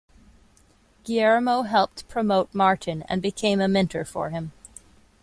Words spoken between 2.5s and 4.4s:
Martin and became a mentor for